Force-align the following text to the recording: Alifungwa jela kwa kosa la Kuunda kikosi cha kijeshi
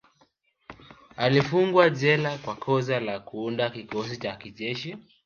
Alifungwa 1.17 1.89
jela 1.89 2.37
kwa 2.37 2.55
kosa 2.55 2.99
la 2.99 3.19
Kuunda 3.19 3.69
kikosi 3.69 4.17
cha 4.17 4.35
kijeshi 4.35 4.97